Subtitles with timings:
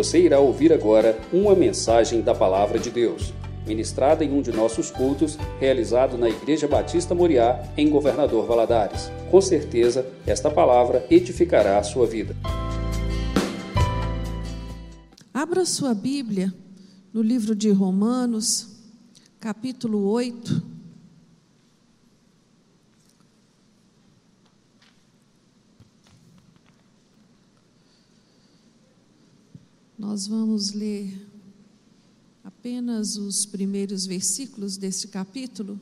[0.00, 3.34] Você irá ouvir agora uma mensagem da Palavra de Deus,
[3.66, 9.12] ministrada em um de nossos cultos, realizado na Igreja Batista Moriá, em Governador Valadares.
[9.30, 12.34] Com certeza, esta palavra edificará a sua vida.
[15.34, 16.50] Abra sua Bíblia
[17.12, 18.68] no livro de Romanos,
[19.38, 20.69] capítulo 8.
[30.10, 31.24] Nós vamos ler
[32.42, 35.78] apenas os primeiros versículos deste capítulo.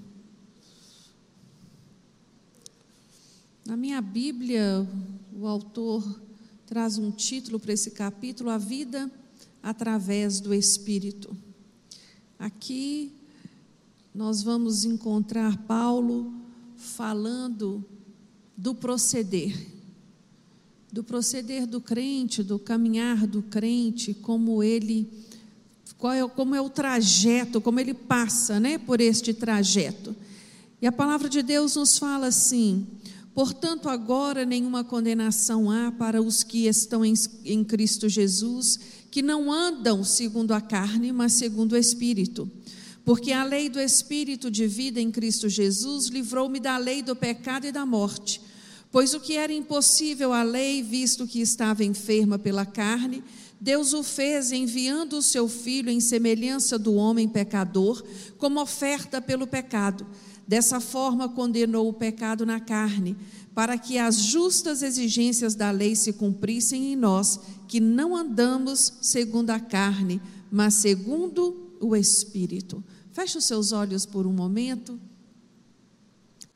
[3.64, 4.87] Na minha Bíblia,
[5.34, 6.20] o autor
[6.66, 9.10] traz um título para esse capítulo: A Vida
[9.62, 11.34] através do Espírito.
[12.38, 13.10] Aqui
[14.15, 16.30] nós vamos encontrar Paulo
[16.76, 17.82] falando
[18.54, 19.77] do proceder
[20.92, 25.09] do proceder do crente, do caminhar do crente, como ele,
[25.99, 30.16] qual é, como é o trajeto, como ele passa, né, por este trajeto.
[30.80, 32.87] E a palavra de Deus nos fala assim:
[33.35, 38.79] portanto, agora nenhuma condenação há para os que estão em, em Cristo Jesus,
[39.10, 42.51] que não andam segundo a carne, mas segundo o Espírito.
[43.05, 47.66] Porque a lei do Espírito de vida em Cristo Jesus livrou-me da lei do pecado
[47.66, 48.40] e da morte.
[48.99, 53.23] Pois o que era impossível à lei, visto que estava enferma pela carne,
[53.60, 58.05] Deus o fez enviando o seu filho em semelhança do homem pecador,
[58.38, 60.05] como oferta pelo pecado.
[60.49, 63.16] Dessa forma condenou o pecado na carne,
[63.55, 67.38] para que as justas exigências da lei se cumprissem em nós,
[67.69, 72.83] que não andamos segundo a carne, mas segundo o Espírito.
[73.12, 74.99] Feche os seus olhos por um momento.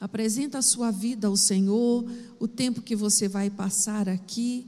[0.02, 2.04] Apresenta a sua vida ao Senhor,
[2.40, 4.66] o tempo que você vai passar aqui.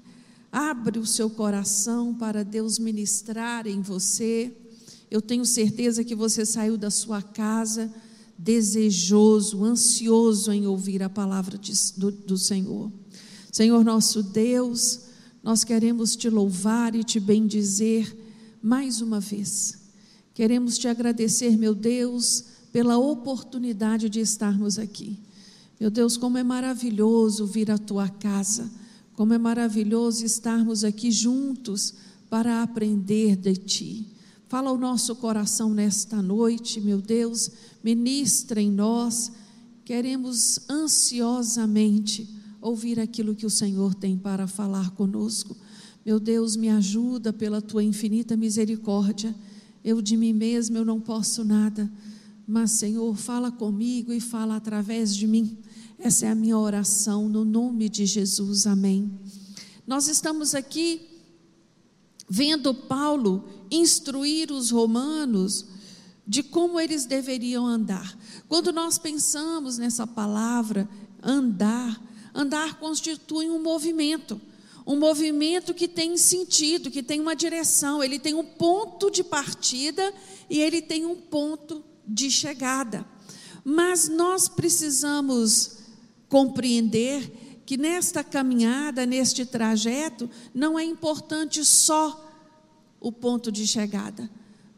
[0.53, 4.57] Abre o seu coração para Deus ministrar em você.
[5.11, 7.93] Eu tenho certeza que você saiu da sua casa
[8.39, 12.93] desejoso, ansioso em ouvir a palavra de, do, do Senhor.
[13.51, 15.01] Senhor nosso Deus,
[15.43, 18.17] nós queremos te louvar e te bendizer
[18.63, 19.81] mais uma vez.
[20.33, 25.24] Queremos te agradecer, meu Deus, pela oportunidade de estarmos aqui.
[25.85, 28.73] Meu Deus, como é maravilhoso vir à tua casa,
[29.13, 31.93] como é maravilhoso estarmos aqui juntos
[32.31, 34.07] para aprender de ti.
[34.49, 37.51] Fala o nosso coração nesta noite, meu Deus,
[37.83, 39.31] ministra em nós.
[39.85, 45.55] Queremos ansiosamente ouvir aquilo que o Senhor tem para falar conosco.
[46.03, 49.35] Meu Deus, me ajuda pela tua infinita misericórdia.
[49.85, 51.93] Eu de mim mesmo eu não posso nada
[52.47, 55.57] mas, Senhor, fala comigo e fala através de mim.
[55.99, 58.67] Essa é a minha oração no nome de Jesus.
[58.67, 59.11] Amém.
[59.87, 61.09] Nós estamos aqui
[62.29, 65.67] vendo Paulo instruir os romanos
[66.27, 68.19] de como eles deveriam andar.
[68.49, 70.89] Quando nós pensamos nessa palavra
[71.23, 72.01] andar,
[72.35, 74.41] andar constitui um movimento,
[74.87, 80.13] um movimento que tem sentido, que tem uma direção, ele tem um ponto de partida
[80.51, 83.07] e ele tem um ponto de chegada.
[83.65, 85.84] Mas nós precisamos
[86.35, 92.29] compreender que nesta caminhada, neste trajeto, não é importante só
[92.99, 94.29] o ponto de chegada,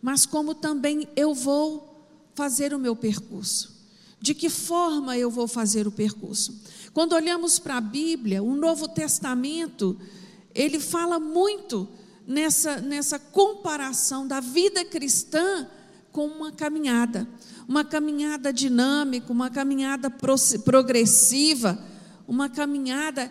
[0.03, 3.75] mas como também eu vou fazer o meu percurso.
[4.21, 6.61] De que forma eu vou fazer o percurso?
[6.93, 9.99] Quando olhamos para a Bíblia, o Novo Testamento,
[10.55, 11.89] ele fala muito
[12.27, 15.67] nessa, nessa comparação da vida cristã
[16.17, 17.29] com uma caminhada,
[17.69, 20.09] uma caminhada dinâmica, uma caminhada
[20.65, 21.79] progressiva,
[22.27, 23.31] uma caminhada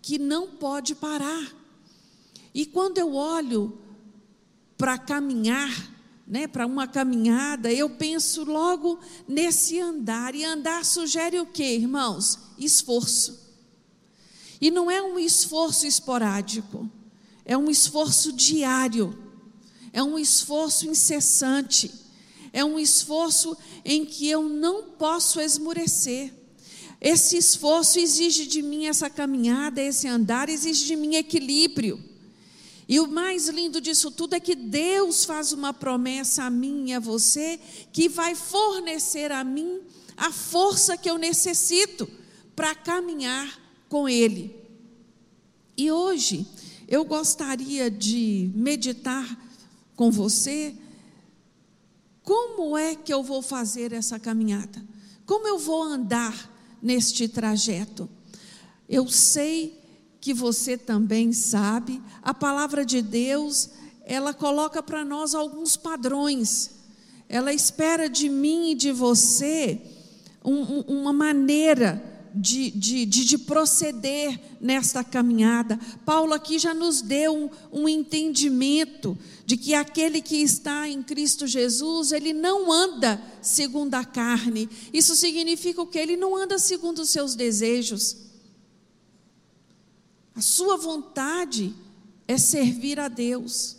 [0.00, 1.54] que não pode parar.
[2.54, 3.78] E quando eu olho
[4.78, 5.70] para caminhar,
[6.26, 8.98] né, para uma caminhada, eu penso logo
[9.28, 10.34] nesse andar.
[10.34, 12.38] E andar sugere o que, irmãos?
[12.56, 13.38] Esforço.
[14.58, 16.90] E não é um esforço esporádico,
[17.44, 19.28] é um esforço diário
[19.92, 21.92] é um esforço incessante,
[22.52, 26.32] é um esforço em que eu não posso esmurecer.
[27.00, 32.02] Esse esforço exige de mim essa caminhada, esse andar, exige de mim equilíbrio.
[32.88, 36.94] E o mais lindo disso tudo é que Deus faz uma promessa a mim e
[36.94, 37.60] a você,
[37.92, 39.80] que vai fornecer a mim
[40.16, 42.08] a força que eu necessito
[42.56, 44.56] para caminhar com Ele.
[45.76, 46.46] E hoje
[46.88, 49.38] eu gostaria de meditar
[49.94, 50.74] com você,
[52.28, 54.84] como é que eu vou fazer essa caminhada?
[55.24, 56.52] Como eu vou andar
[56.82, 58.06] neste trajeto?
[58.86, 59.80] Eu sei
[60.20, 63.70] que você também sabe, a palavra de Deus,
[64.04, 66.72] ela coloca para nós alguns padrões.
[67.30, 69.80] Ela espera de mim e de você
[70.44, 75.78] um, uma maneira de, de, de, de, proceder nesta caminhada.
[76.04, 81.46] Paulo aqui já nos deu um, um entendimento de que aquele que está em Cristo
[81.46, 84.68] Jesus, ele não anda segundo a carne.
[84.92, 85.98] Isso significa o que?
[85.98, 88.16] Ele não anda segundo os seus desejos.
[90.34, 91.74] A sua vontade
[92.26, 93.76] é servir a Deus.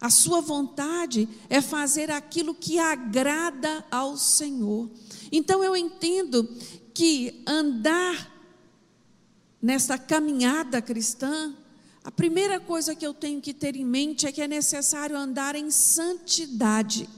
[0.00, 4.88] A sua vontade é fazer aquilo que agrada ao Senhor.
[5.32, 6.48] Então eu entendo
[6.98, 8.28] que andar
[9.62, 11.54] nessa caminhada cristã,
[12.02, 15.54] a primeira coisa que eu tenho que ter em mente é que é necessário andar
[15.54, 17.08] em santidade.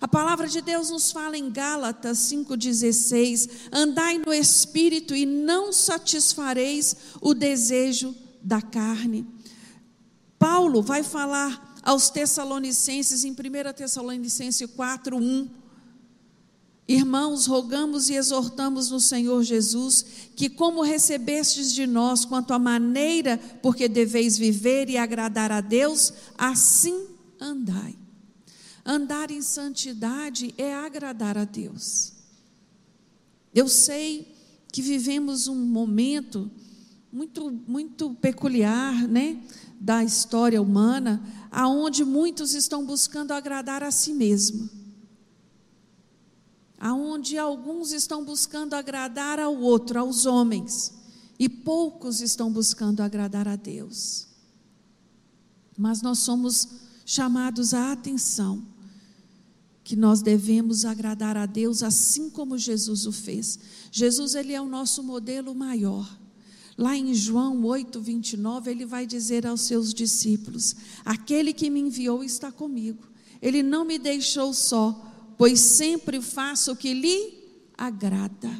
[0.00, 6.96] A palavra de Deus nos fala em Gálatas 5,16: andai no espírito e não satisfareis
[7.20, 8.12] o desejo
[8.42, 9.24] da carne.
[10.36, 15.57] Paulo vai falar aos Tessalonicenses em 1 Tessalonicenses 4:1
[16.90, 20.02] Irmãos, rogamos e exortamos no Senhor Jesus
[20.34, 26.14] que, como recebestes de nós quanto à maneira porque deveis viver e agradar a Deus,
[26.38, 27.08] assim
[27.38, 27.94] andai.
[28.86, 32.14] Andar em santidade é agradar a Deus.
[33.54, 34.34] Eu sei
[34.72, 36.50] que vivemos um momento
[37.12, 39.42] muito muito peculiar, né,
[39.78, 44.78] da história humana, aonde muitos estão buscando agradar a si mesmo
[46.78, 50.94] aonde alguns estão buscando agradar ao outro, aos homens,
[51.38, 54.26] e poucos estão buscando agradar a Deus.
[55.76, 56.68] Mas nós somos
[57.04, 58.62] chamados à atenção
[59.88, 63.58] que nós devemos agradar a Deus assim como Jesus o fez.
[63.90, 66.06] Jesus ele é o nosso modelo maior.
[66.76, 72.22] Lá em João 8, 29, ele vai dizer aos seus discípulos: Aquele que me enviou
[72.22, 73.02] está comigo.
[73.40, 75.07] Ele não me deixou só,
[75.38, 77.38] pois sempre faço o que lhe
[77.76, 78.50] agrada.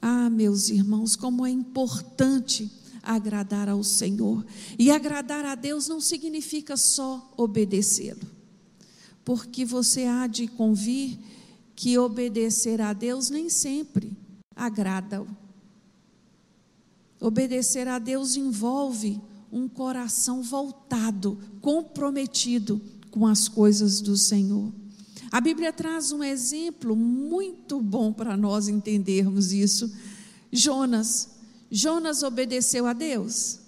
[0.00, 2.70] Ah, meus irmãos, como é importante
[3.02, 4.44] agradar ao Senhor.
[4.78, 8.30] E agradar a Deus não significa só obedecê-lo,
[9.24, 11.18] porque você há de convir
[11.74, 14.16] que obedecer a Deus nem sempre
[14.54, 15.26] agrada-o.
[17.20, 19.20] Obedecer a Deus envolve
[19.50, 22.80] um coração voltado, comprometido
[23.12, 24.72] com as coisas do Senhor.
[25.30, 29.94] A Bíblia traz um exemplo muito bom para nós entendermos isso.
[30.50, 31.30] Jonas.
[31.70, 33.60] Jonas obedeceu a Deus?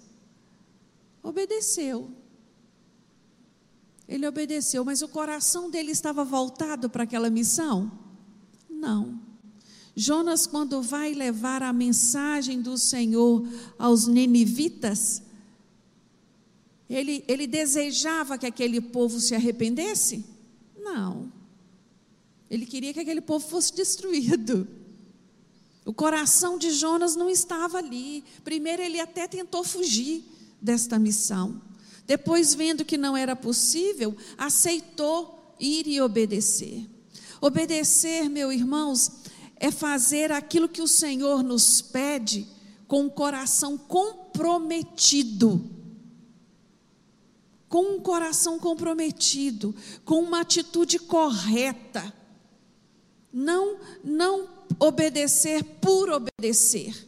[1.23, 2.11] Obedeceu.
[4.07, 7.91] Ele obedeceu, mas o coração dele estava voltado para aquela missão?
[8.69, 9.19] Não.
[9.95, 13.47] Jonas, quando vai levar a mensagem do Senhor
[13.79, 15.23] aos nenivitas,
[16.89, 20.23] ele, ele desejava que aquele povo se arrependesse?
[20.77, 21.31] Não.
[22.49, 24.67] Ele queria que aquele povo fosse destruído.
[25.83, 28.23] O coração de Jonas não estava ali.
[28.43, 30.23] Primeiro, ele até tentou fugir
[30.61, 31.61] desta missão.
[32.05, 36.87] Depois, vendo que não era possível, aceitou ir e obedecer.
[37.41, 39.11] Obedecer, meus irmãos,
[39.55, 42.47] é fazer aquilo que o Senhor nos pede
[42.87, 45.74] com o coração comprometido
[47.75, 52.15] com um coração comprometido, com uma atitude correta.
[53.33, 54.47] Não, não
[54.79, 57.05] obedecer por obedecer.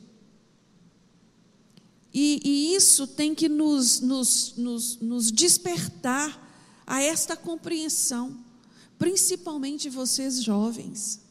[2.13, 6.37] E, e isso tem que nos, nos, nos, nos despertar
[6.85, 8.37] a esta compreensão,
[8.99, 11.21] principalmente vocês jovens.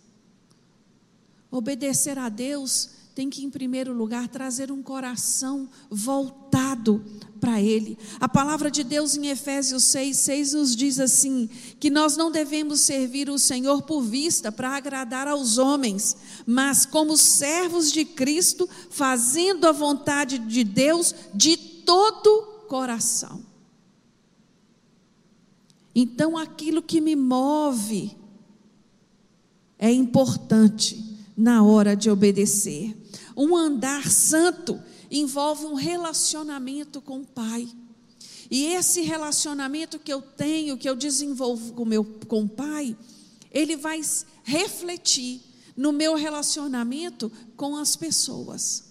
[1.50, 7.02] Obedecer a Deus tem que, em primeiro lugar, trazer um coração voltado
[7.40, 7.96] para Ele.
[8.20, 11.48] A palavra de Deus em Efésios 6, 6 nos diz assim:
[11.80, 16.14] que nós não devemos servir o Senhor por vista, para agradar aos homens,
[16.46, 23.42] mas como servos de Cristo, fazendo a vontade de Deus de todo coração.
[25.94, 28.14] Então, aquilo que me move
[29.78, 33.05] é importante na hora de obedecer.
[33.36, 37.68] Um andar santo envolve um relacionamento com o Pai.
[38.50, 42.96] E esse relacionamento que eu tenho, que eu desenvolvo com, meu, com o Pai,
[43.50, 44.00] ele vai
[44.44, 45.40] refletir
[45.76, 48.84] no meu relacionamento com as pessoas,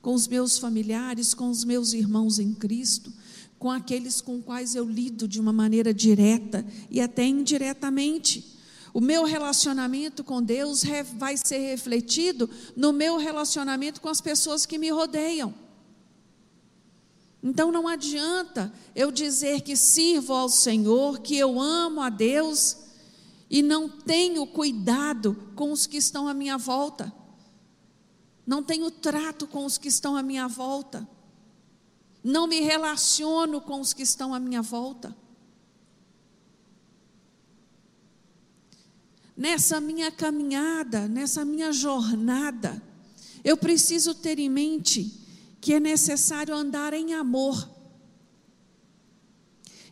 [0.00, 3.12] com os meus familiares, com os meus irmãos em Cristo,
[3.58, 8.53] com aqueles com quais eu lido de uma maneira direta e até indiretamente.
[8.94, 10.84] O meu relacionamento com Deus
[11.16, 15.52] vai ser refletido no meu relacionamento com as pessoas que me rodeiam.
[17.42, 22.76] Então não adianta eu dizer que sirvo ao Senhor, que eu amo a Deus
[23.50, 27.12] e não tenho cuidado com os que estão à minha volta.
[28.46, 31.06] Não tenho trato com os que estão à minha volta.
[32.22, 35.23] Não me relaciono com os que estão à minha volta.
[39.36, 42.80] Nessa minha caminhada, nessa minha jornada,
[43.42, 45.20] eu preciso ter em mente
[45.60, 47.68] que é necessário andar em amor.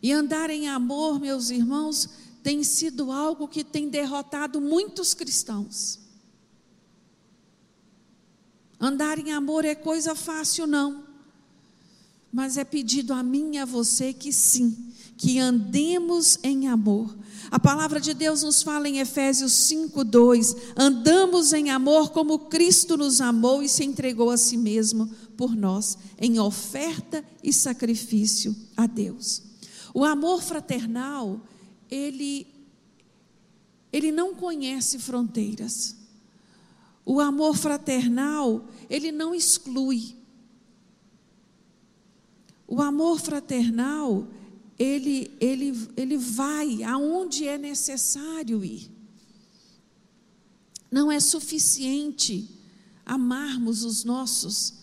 [0.01, 2.09] E andar em amor, meus irmãos,
[2.41, 5.99] tem sido algo que tem derrotado muitos cristãos.
[8.79, 11.05] Andar em amor é coisa fácil, não.
[12.31, 17.15] Mas é pedido a mim e a você que sim, que andemos em amor.
[17.53, 23.21] A palavra de Deus nos fala em Efésios 5:2, andamos em amor como Cristo nos
[23.21, 25.05] amou e se entregou a si mesmo
[25.37, 29.43] por nós em oferta e sacrifício a Deus.
[29.93, 31.41] O amor fraternal,
[31.91, 32.47] ele
[33.91, 35.95] ele não conhece fronteiras.
[37.05, 40.15] O amor fraternal, ele não exclui.
[42.67, 44.27] O amor fraternal,
[44.83, 48.91] ele, ele, ele vai aonde é necessário ir.
[50.91, 52.49] Não é suficiente
[53.05, 54.73] amarmos os nossos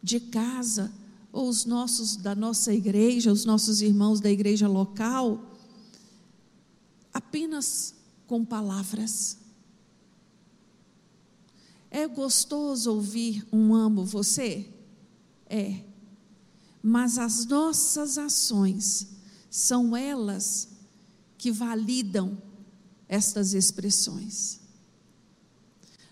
[0.00, 0.92] de casa,
[1.32, 5.44] ou os nossos da nossa igreja, os nossos irmãos da igreja local,
[7.12, 7.94] apenas
[8.28, 9.38] com palavras.
[11.90, 14.68] É gostoso ouvir um amo você?
[15.46, 15.82] É.
[16.80, 19.17] Mas as nossas ações
[19.50, 20.68] são elas
[21.36, 22.40] que validam
[23.08, 24.60] estas expressões.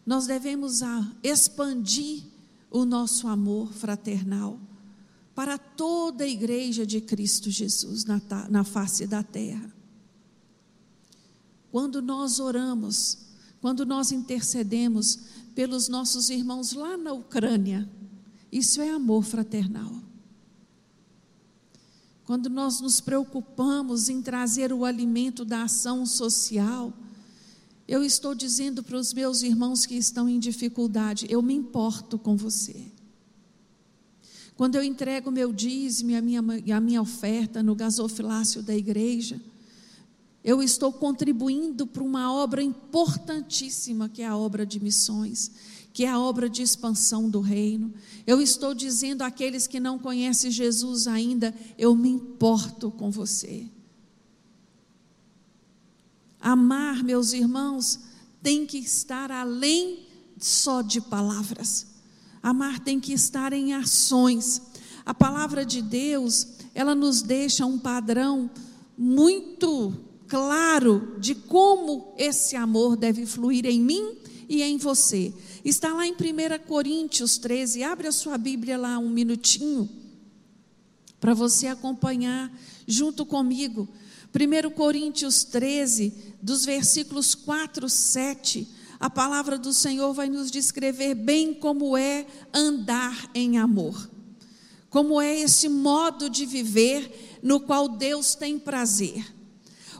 [0.04, 0.80] Nós devemos
[1.22, 2.22] expandir
[2.70, 4.60] o nosso amor fraternal
[5.34, 9.74] para toda a igreja de Cristo Jesus na, face da terra.
[11.70, 13.18] Quando nós oramos,
[13.60, 15.18] quando nós intercedemos
[15.54, 17.86] pelos nossos irmãos lá na Ucrânia,
[18.50, 20.05] isso é amor fraternal.
[22.26, 26.92] Quando nós nos preocupamos em trazer o alimento da ação social,
[27.86, 32.36] eu estou dizendo para os meus irmãos que estão em dificuldade, eu me importo com
[32.36, 32.90] você.
[34.56, 36.40] Quando eu entrego meu dízimo e a minha,
[36.74, 39.40] a minha oferta no gasofilácio da igreja,
[40.42, 45.52] eu estou contribuindo para uma obra importantíssima, que é a obra de missões,
[45.96, 47.90] que é a obra de expansão do reino.
[48.26, 53.66] Eu estou dizendo àqueles que não conhecem Jesus ainda, eu me importo com você.
[56.38, 57.98] Amar, meus irmãos,
[58.42, 60.00] tem que estar além
[60.36, 61.86] só de palavras.
[62.42, 64.60] Amar tem que estar em ações.
[65.06, 68.50] A palavra de Deus, ela nos deixa um padrão
[68.98, 69.94] muito
[70.28, 75.32] claro de como esse amor deve fluir em mim e em você.
[75.64, 76.16] Está lá em 1
[76.66, 79.88] Coríntios 13, abre a sua Bíblia lá um minutinho,
[81.20, 82.52] para você acompanhar
[82.86, 83.88] junto comigo.
[84.34, 86.12] 1 Coríntios 13,
[86.42, 93.30] dos versículos 4, 7, a palavra do Senhor vai nos descrever bem como é andar
[93.34, 94.10] em amor,
[94.88, 99.35] como é esse modo de viver no qual Deus tem prazer.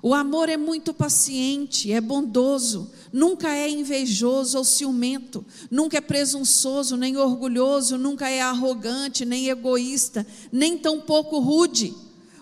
[0.07, 6.97] O amor é muito paciente, é bondoso, nunca é invejoso ou ciumento, nunca é presunçoso,
[6.97, 11.93] nem orgulhoso, nunca é arrogante, nem egoísta, nem tampouco rude.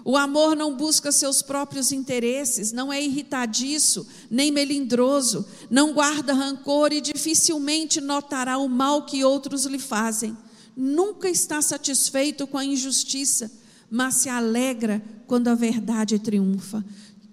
[0.04, 6.92] O amor não busca seus próprios interesses, não é irritadiço, nem melindroso, não guarda rancor
[6.92, 10.36] e dificilmente notará o mal que outros lhe fazem.
[10.76, 13.50] Nunca está satisfeito com a injustiça,
[13.90, 16.84] mas se alegra quando a verdade triunfa.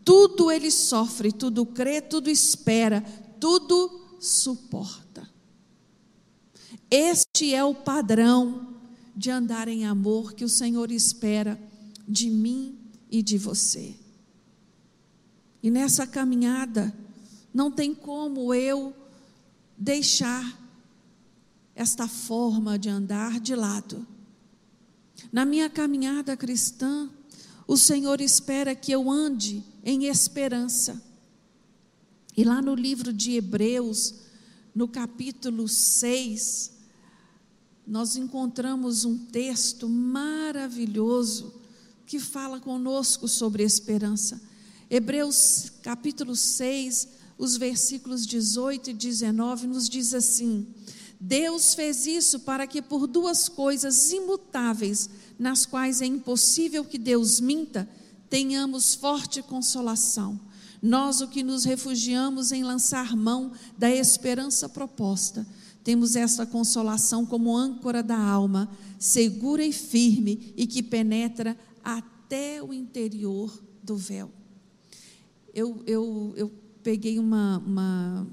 [0.03, 3.01] Tudo ele sofre, tudo crê, tudo espera,
[3.39, 5.29] tudo suporta.
[6.89, 8.75] Este é o padrão
[9.15, 11.59] de andar em amor que o Senhor espera
[12.07, 12.77] de mim
[13.09, 13.95] e de você.
[15.61, 16.93] E nessa caminhada,
[17.53, 18.93] não tem como eu
[19.77, 20.59] deixar
[21.75, 24.05] esta forma de andar de lado.
[25.31, 27.09] Na minha caminhada cristã,
[27.71, 31.01] o Senhor espera que eu ande em esperança.
[32.35, 34.15] E lá no livro de Hebreus,
[34.75, 36.73] no capítulo 6,
[37.87, 41.61] nós encontramos um texto maravilhoso
[42.05, 44.41] que fala conosco sobre esperança.
[44.89, 50.67] Hebreus capítulo 6, os versículos 18 e 19 nos diz assim:
[51.17, 57.39] Deus fez isso para que por duas coisas imutáveis nas quais é impossível que Deus
[57.39, 57.87] minta,
[58.29, 60.39] tenhamos forte consolação.
[60.81, 65.45] Nós, o que nos refugiamos em lançar mão da esperança proposta,
[65.83, 68.69] temos esta consolação como âncora da alma,
[68.99, 73.51] segura e firme e que penetra até o interior
[73.83, 74.31] do véu.
[75.53, 78.27] Eu, eu, eu peguei uma, uma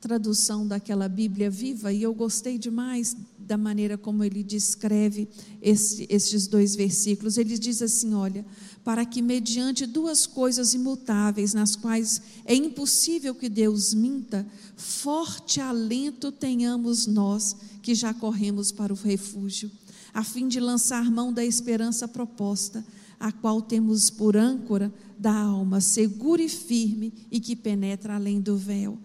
[0.00, 3.16] tradução daquela Bíblia viva e eu gostei demais
[3.48, 5.26] da maneira como ele descreve
[5.60, 7.38] esse, estes dois versículos.
[7.38, 8.44] Ele diz assim: olha,
[8.84, 16.30] para que mediante duas coisas imutáveis, nas quais é impossível que Deus minta, forte alento
[16.30, 19.70] tenhamos nós que já corremos para o refúgio,
[20.12, 22.84] a fim de lançar mão da esperança proposta,
[23.18, 28.56] a qual temos por âncora da alma, segura e firme e que penetra além do
[28.56, 28.98] véu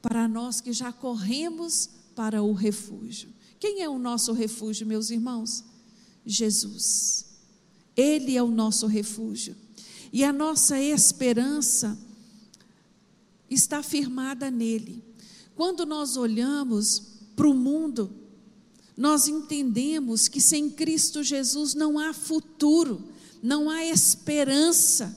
[0.00, 3.28] para nós que já corremos para o refúgio.
[3.58, 5.64] Quem é o nosso refúgio, meus irmãos?
[6.24, 7.26] Jesus.
[7.96, 9.56] Ele é o nosso refúgio.
[10.12, 11.98] E a nossa esperança
[13.50, 15.02] está firmada nele.
[15.54, 17.02] Quando nós olhamos
[17.34, 18.10] para o mundo,
[18.96, 23.02] nós entendemos que sem Cristo Jesus não há futuro,
[23.42, 25.16] não há esperança.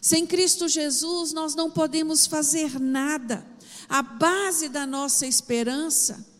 [0.00, 3.46] Sem Cristo Jesus nós não podemos fazer nada.
[3.88, 6.35] A base da nossa esperança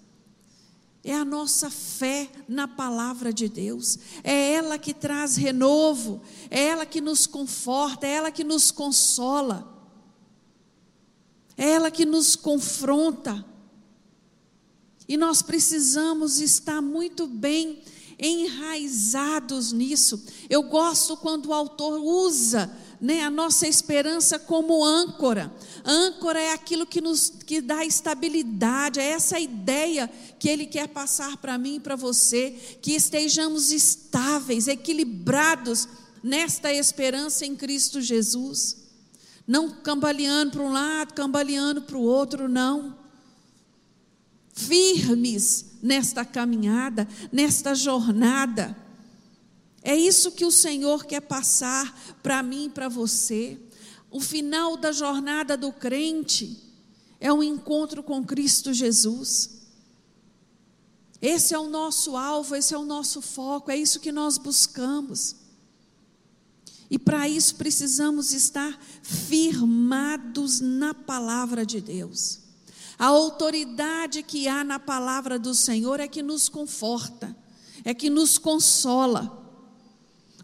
[1.06, 3.96] é a nossa fé na palavra de Deus.
[4.24, 6.20] É ela que traz renovo,
[6.50, 9.72] é ela que nos conforta, é ela que nos consola.
[11.56, 13.44] É ela que nos confronta.
[15.08, 17.80] E nós precisamos estar muito bem
[18.18, 20.24] enraizados nisso.
[20.50, 25.52] Eu gosto quando o autor usa né, a nossa esperança como âncora.
[25.84, 31.36] Âncora é aquilo que nos que dá estabilidade, é essa ideia que ele quer passar
[31.36, 35.88] para mim e para você, que estejamos estáveis, equilibrados
[36.22, 38.84] nesta esperança em Cristo Jesus.
[39.46, 42.98] Não cambaleando para um lado, cambaleando para o outro, não.
[44.52, 48.76] Firmes nesta caminhada, nesta jornada.
[49.86, 53.56] É isso que o Senhor quer passar para mim e para você.
[54.10, 56.60] O final da jornada do crente
[57.20, 59.60] é um encontro com Cristo Jesus.
[61.22, 65.36] Esse é o nosso alvo, esse é o nosso foco, é isso que nós buscamos.
[66.90, 72.40] E para isso precisamos estar firmados na palavra de Deus.
[72.98, 77.36] A autoridade que há na palavra do Senhor é que nos conforta,
[77.84, 79.45] é que nos consola.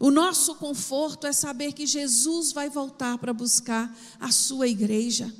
[0.03, 5.33] O nosso conforto é saber que Jesus vai voltar para buscar a sua igreja.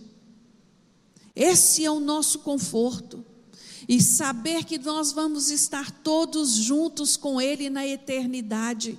[1.35, 3.25] Esse é o nosso conforto.
[3.89, 8.97] E saber que nós vamos estar todos juntos com Ele na eternidade.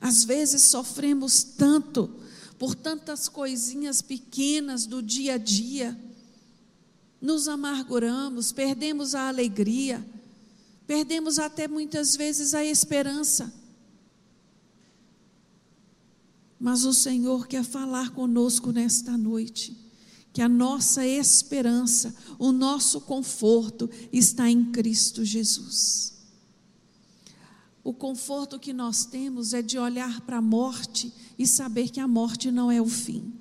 [0.00, 2.14] Às vezes sofremos tanto
[2.60, 6.00] por tantas coisinhas pequenas do dia a dia,
[7.20, 10.06] nos amarguramos, perdemos a alegria
[10.92, 13.50] Perdemos até muitas vezes a esperança.
[16.60, 19.74] Mas o Senhor quer falar conosco nesta noite,
[20.34, 26.12] que a nossa esperança, o nosso conforto está em Cristo Jesus.
[27.82, 32.06] O conforto que nós temos é de olhar para a morte e saber que a
[32.06, 33.32] morte não é o fim.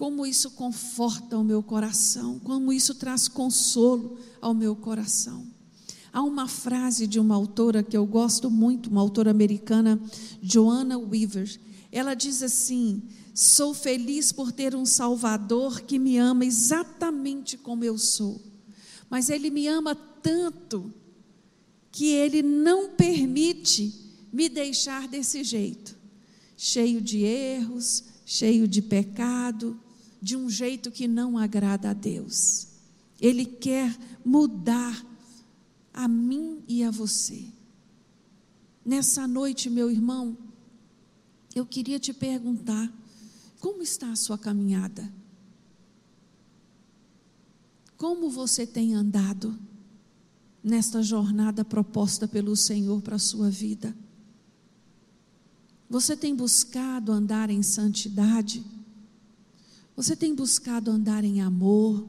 [0.00, 5.46] Como isso conforta o meu coração, como isso traz consolo ao meu coração.
[6.10, 10.00] Há uma frase de uma autora que eu gosto muito, uma autora americana,
[10.40, 11.54] Joanna Weaver.
[11.92, 13.02] Ela diz assim:
[13.34, 18.40] Sou feliz por ter um Salvador que me ama exatamente como eu sou,
[19.10, 20.90] mas Ele me ama tanto
[21.92, 23.92] que Ele não permite
[24.32, 25.94] me deixar desse jeito,
[26.56, 29.78] cheio de erros, cheio de pecado,
[30.20, 32.68] de um jeito que não agrada a Deus.
[33.20, 35.06] Ele quer mudar
[35.92, 37.44] a mim e a você.
[38.84, 40.36] Nessa noite, meu irmão,
[41.54, 42.92] eu queria te perguntar:
[43.60, 45.12] como está a sua caminhada?
[47.96, 49.58] Como você tem andado
[50.64, 53.94] nesta jornada proposta pelo Senhor para a sua vida?
[55.88, 58.64] Você tem buscado andar em santidade?
[60.00, 62.08] Você tem buscado andar em amor?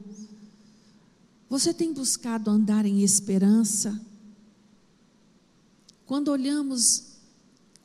[1.50, 4.00] Você tem buscado andar em esperança?
[6.06, 7.18] Quando olhamos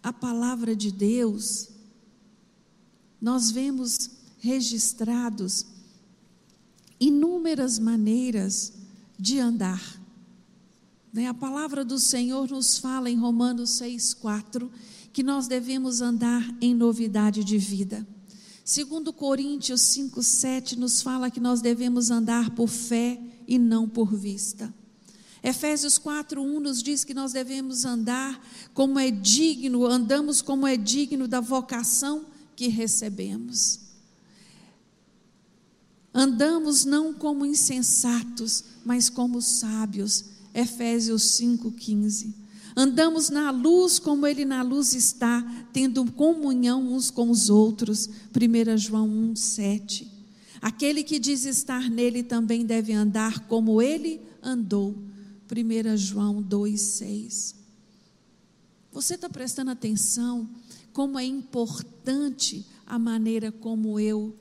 [0.01, 1.71] a palavra de Deus,
[3.19, 5.65] nós vemos registrados
[6.97, 8.71] inúmeras maneiras
[9.19, 10.01] de andar.
[11.11, 11.27] Né?
[11.27, 14.69] A palavra do Senhor nos fala em Romanos 6,4
[15.11, 18.07] que nós devemos andar em novidade de vida.
[18.67, 24.73] Segundo Coríntios 5:7 nos fala que nós devemos andar por fé e não por vista.
[25.41, 31.30] Efésios 4:1 nos diz que nós devemos andar como é digno, andamos como é digno
[31.30, 32.25] da vocação
[32.58, 33.80] que recebemos.
[36.13, 40.25] Andamos não como insensatos, mas como sábios.
[40.53, 42.34] Efésios 5:15.
[42.79, 45.41] Andamos na luz como Ele na luz está,
[45.73, 48.07] tendo comunhão uns com os outros.
[48.07, 50.11] 1 João 1, 7.
[50.61, 54.95] Aquele que diz estar nele também deve andar como ele andou.
[55.51, 57.55] 1 João 2, 6.
[58.91, 60.47] Você está prestando atenção
[60.93, 64.35] como é importante a maneira como eu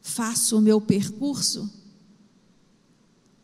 [0.00, 1.70] faço o meu percurso?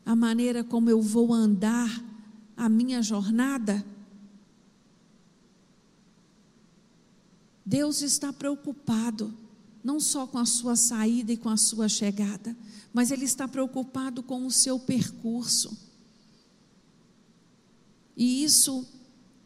[0.05, 2.03] A maneira como eu vou andar
[2.57, 3.85] a minha jornada?
[7.65, 9.33] Deus está preocupado,
[9.83, 12.57] não só com a sua saída e com a sua chegada,
[12.93, 15.77] mas Ele está preocupado com o seu percurso.
[18.17, 18.87] E isso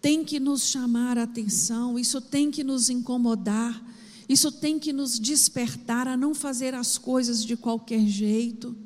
[0.00, 3.82] tem que nos chamar a atenção, isso tem que nos incomodar,
[4.28, 8.76] isso tem que nos despertar a não fazer as coisas de qualquer jeito,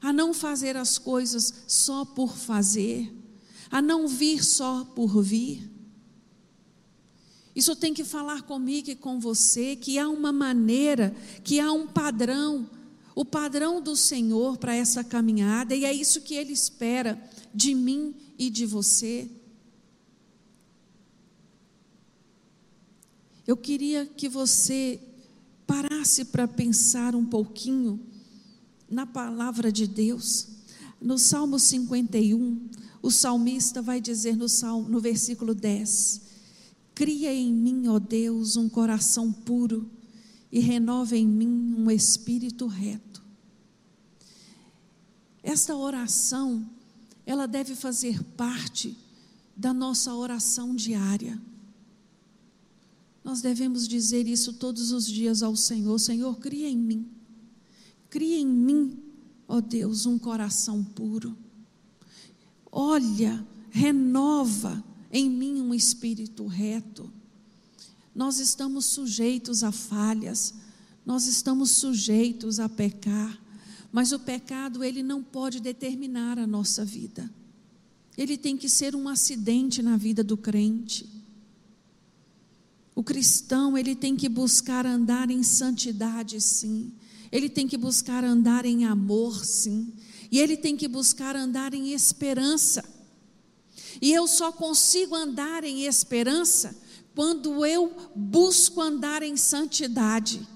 [0.00, 3.12] a não fazer as coisas só por fazer,
[3.70, 5.77] a não vir só por vir.
[7.54, 11.86] Isso tem que falar comigo e com você que há uma maneira, que há um
[11.86, 12.68] padrão,
[13.14, 17.20] o padrão do Senhor para essa caminhada, e é isso que Ele espera
[17.54, 19.28] de mim e de você.
[23.46, 25.00] Eu queria que você
[25.66, 27.98] parasse para pensar um pouquinho
[28.88, 30.48] na palavra de Deus.
[31.00, 32.68] No Salmo 51,
[33.00, 36.27] o salmista vai dizer no, salmo, no versículo 10:
[36.98, 39.88] Cria em mim, ó Deus, um coração puro
[40.50, 43.22] e renova em mim um espírito reto.
[45.40, 46.68] Esta oração,
[47.24, 48.98] ela deve fazer parte
[49.56, 51.40] da nossa oração diária.
[53.22, 57.08] Nós devemos dizer isso todos os dias ao Senhor: Senhor, cria em mim,
[58.10, 58.98] cria em mim,
[59.46, 61.38] ó Deus, um coração puro.
[62.72, 64.82] Olha, renova
[65.12, 67.10] em mim um espírito reto.
[68.14, 70.54] Nós estamos sujeitos a falhas,
[71.06, 73.40] nós estamos sujeitos a pecar,
[73.90, 77.30] mas o pecado ele não pode determinar a nossa vida.
[78.16, 81.08] Ele tem que ser um acidente na vida do crente.
[82.94, 86.92] O cristão, ele tem que buscar andar em santidade, sim.
[87.30, 89.92] Ele tem que buscar andar em amor, sim.
[90.32, 92.84] E ele tem que buscar andar em esperança.
[94.00, 96.76] E eu só consigo andar em esperança
[97.14, 100.46] quando eu busco andar em santidade.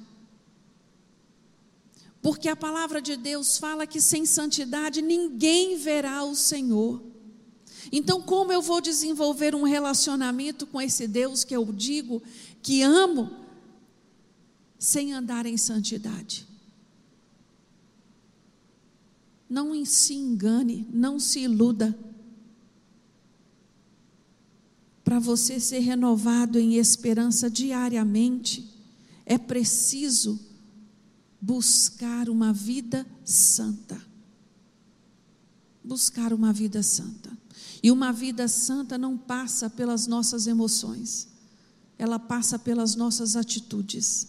[2.20, 7.02] Porque a palavra de Deus fala que sem santidade ninguém verá o Senhor.
[7.90, 12.22] Então, como eu vou desenvolver um relacionamento com esse Deus que eu digo
[12.62, 13.28] que amo,
[14.78, 16.46] sem andar em santidade?
[19.50, 21.98] Não se engane, não se iluda
[25.04, 28.70] para você ser renovado em esperança diariamente,
[29.26, 30.38] é preciso
[31.40, 34.00] buscar uma vida santa.
[35.82, 37.36] Buscar uma vida santa.
[37.82, 41.28] E uma vida santa não passa pelas nossas emoções,
[41.98, 44.28] ela passa pelas nossas atitudes,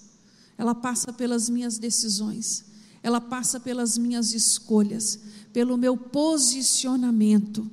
[0.58, 2.66] ela passa pelas minhas decisões,
[3.04, 5.20] ela passa pelas minhas escolhas,
[5.52, 7.70] pelo meu posicionamento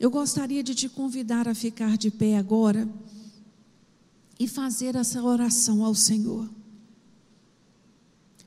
[0.00, 2.88] eu gostaria de te convidar a ficar de pé agora
[4.38, 6.48] e fazer essa oração ao Senhor.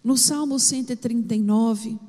[0.03, 1.99] No Salmo 139,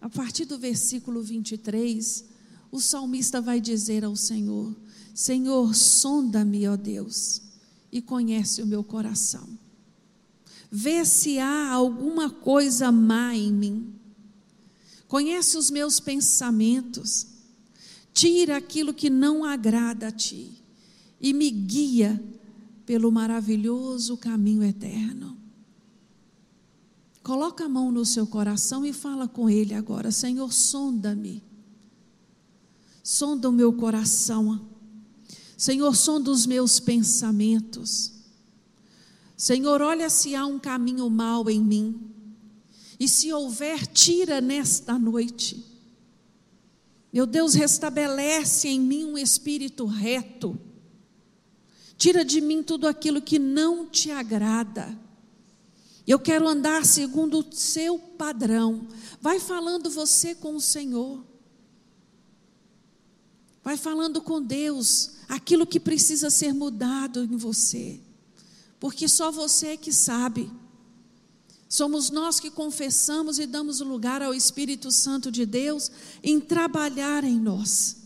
[0.00, 2.24] a partir do versículo 23,
[2.70, 4.74] o salmista vai dizer ao Senhor:
[5.14, 7.40] Senhor, sonda-me, ó Deus,
[7.92, 9.46] e conhece o meu coração.
[10.70, 13.94] Vê se há alguma coisa má em mim.
[15.06, 17.31] Conhece os meus pensamentos
[18.12, 20.62] Tira aquilo que não agrada a ti
[21.20, 22.22] e me guia
[22.84, 25.36] pelo maravilhoso caminho eterno.
[27.22, 31.42] Coloca a mão no seu coração e fala com ele agora: Senhor, sonda-me.
[33.02, 34.60] Sonda o meu coração.
[35.56, 38.12] Senhor, sonda os meus pensamentos.
[39.36, 42.00] Senhor, olha se há um caminho mau em mim.
[42.98, 45.71] E se houver, tira nesta noite
[47.12, 50.58] Meu Deus, restabelece em mim um espírito reto.
[51.96, 54.98] Tira de mim tudo aquilo que não te agrada.
[56.06, 58.88] Eu quero andar segundo o seu padrão.
[59.20, 61.24] Vai falando você com o Senhor.
[63.62, 68.00] Vai falando com Deus aquilo que precisa ser mudado em você.
[68.80, 70.50] Porque só você é que sabe.
[71.72, 75.90] Somos nós que confessamos e damos lugar ao Espírito Santo de Deus
[76.22, 77.96] em trabalhar em nós.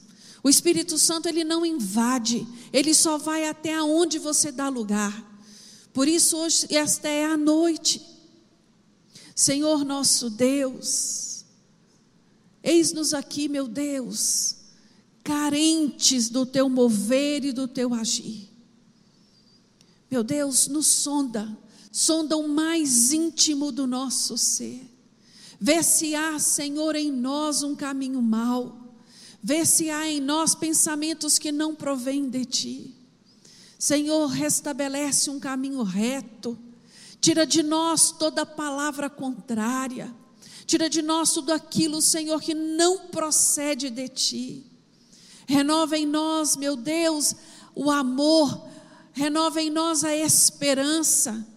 [0.41, 5.13] O Espírito Santo ele não invade, ele só vai até aonde você dá lugar.
[5.93, 8.01] Por isso hoje esta é a noite.
[9.35, 11.45] Senhor nosso Deus,
[12.63, 14.55] eis-nos aqui, meu Deus,
[15.25, 18.49] carentes do teu mover e do teu agir.
[20.09, 21.66] Meu Deus, nos sonda,
[21.97, 24.87] sonda o mais íntimo do nosso ser.
[25.59, 28.93] Vê se há, Senhor, em nós um caminho mau.
[29.43, 32.95] Vê se há em nós pensamentos que não provêm de ti.
[33.79, 36.59] Senhor, restabelece um caminho reto.
[37.19, 40.15] Tira de nós toda palavra contrária.
[40.67, 44.67] Tira de nós tudo aquilo, Senhor, que não procede de ti.
[45.47, 47.35] Renova em nós, meu Deus,
[47.75, 48.69] o amor,
[49.15, 51.56] renova em nós a esperança,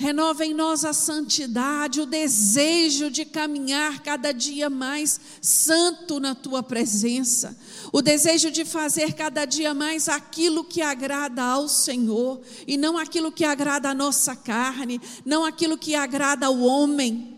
[0.00, 6.62] renova em nós a santidade, o desejo de caminhar cada dia mais santo na tua
[6.62, 7.54] presença,
[7.92, 13.30] o desejo de fazer cada dia mais aquilo que agrada ao Senhor e não aquilo
[13.30, 17.36] que agrada a nossa carne, não aquilo que agrada ao homem.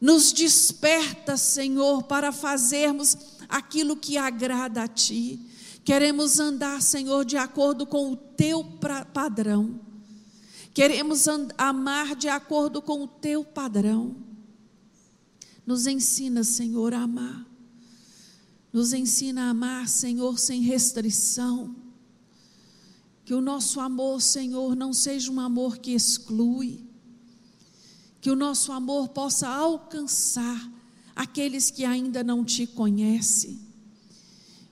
[0.00, 3.16] Nos desperta, Senhor, para fazermos
[3.48, 5.38] aquilo que agrada a Ti.
[5.84, 8.64] Queremos andar, Senhor, de acordo com o Teu
[9.14, 9.91] padrão.
[10.74, 11.26] Queremos
[11.58, 14.16] amar de acordo com o Teu padrão.
[15.66, 17.46] Nos ensina, Senhor, a amar.
[18.72, 21.76] Nos ensina a amar, Senhor, sem restrição.
[23.24, 26.80] Que o nosso amor, Senhor, não seja um amor que exclui.
[28.20, 30.70] Que o nosso amor possa alcançar
[31.14, 33.60] aqueles que ainda não te conhecem.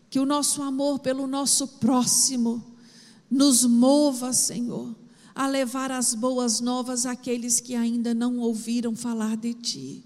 [0.09, 2.75] Que o nosso amor pelo nosso próximo
[3.31, 4.95] nos mova, Senhor,
[5.35, 10.05] a levar as boas novas àqueles que ainda não ouviram falar de ti.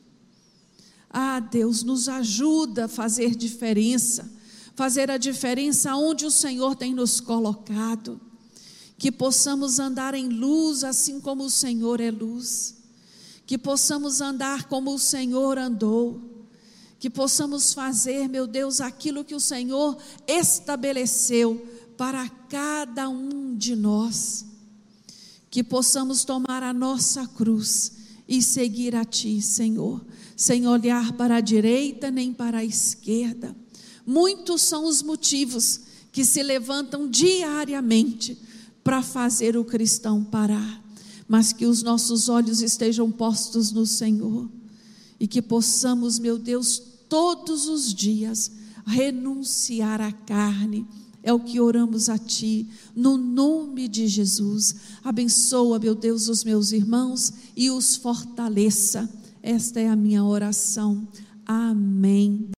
[1.10, 4.30] Ah, Deus, nos ajuda a fazer diferença,
[4.74, 8.20] fazer a diferença onde o Senhor tem nos colocado.
[8.98, 12.74] Que possamos andar em luz assim como o Senhor é luz
[13.46, 16.20] que possamos andar como o Senhor andou,
[16.98, 24.46] que possamos fazer, meu Deus, aquilo que o Senhor estabeleceu para cada um de nós,
[25.54, 27.92] que possamos tomar a nossa cruz
[28.26, 30.04] e seguir a Ti, Senhor,
[30.36, 33.54] sem olhar para a direita nem para a esquerda.
[34.04, 38.36] Muitos são os motivos que se levantam diariamente
[38.82, 40.82] para fazer o cristão parar
[41.28, 44.50] mas que os nossos olhos estejam postos no Senhor
[45.20, 48.50] e que possamos, meu Deus, todos os dias
[48.84, 50.84] renunciar à carne.
[51.24, 54.74] É o que oramos a Ti, no nome de Jesus.
[55.02, 59.08] Abençoa, meu Deus, os meus irmãos e os fortaleça.
[59.42, 61.08] Esta é a minha oração.
[61.46, 62.50] Amém.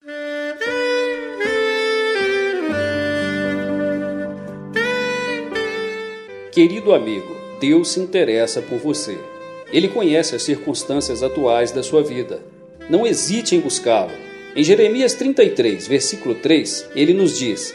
[6.50, 9.16] Querido amigo, Deus se interessa por você.
[9.72, 12.42] Ele conhece as circunstâncias atuais da sua vida.
[12.90, 14.12] Não hesite em buscá-lo.
[14.56, 17.74] Em Jeremias 33, versículo 3, ele nos diz: